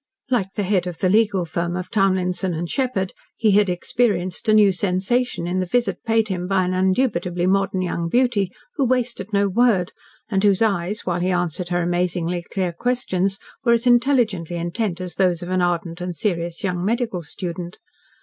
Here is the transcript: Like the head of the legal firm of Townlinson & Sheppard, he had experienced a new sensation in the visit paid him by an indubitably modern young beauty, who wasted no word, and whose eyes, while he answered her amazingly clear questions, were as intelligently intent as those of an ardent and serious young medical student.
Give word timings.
Like 0.31 0.53
the 0.55 0.63
head 0.63 0.87
of 0.87 0.97
the 0.97 1.09
legal 1.09 1.45
firm 1.45 1.75
of 1.75 1.91
Townlinson 1.91 2.65
& 2.65 2.65
Sheppard, 2.65 3.13
he 3.37 3.51
had 3.51 3.69
experienced 3.69 4.49
a 4.49 4.53
new 4.55 4.71
sensation 4.71 5.45
in 5.45 5.59
the 5.59 5.67
visit 5.67 6.03
paid 6.03 6.27
him 6.29 6.47
by 6.47 6.63
an 6.65 6.73
indubitably 6.73 7.45
modern 7.45 7.83
young 7.83 8.09
beauty, 8.09 8.51
who 8.77 8.85
wasted 8.87 9.31
no 9.31 9.47
word, 9.47 9.91
and 10.27 10.43
whose 10.43 10.63
eyes, 10.63 11.01
while 11.05 11.19
he 11.19 11.29
answered 11.29 11.69
her 11.69 11.83
amazingly 11.83 12.41
clear 12.41 12.73
questions, 12.73 13.37
were 13.63 13.73
as 13.73 13.85
intelligently 13.85 14.55
intent 14.55 14.99
as 14.99 15.17
those 15.17 15.43
of 15.43 15.51
an 15.51 15.61
ardent 15.61 16.01
and 16.01 16.15
serious 16.15 16.63
young 16.63 16.83
medical 16.83 17.21
student. 17.21 17.77